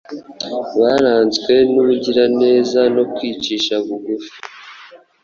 [0.79, 4.33] baranzwe n’ubugiraneza no kwicisha bugufi,